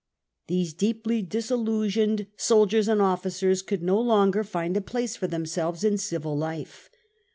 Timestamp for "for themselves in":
5.15-5.99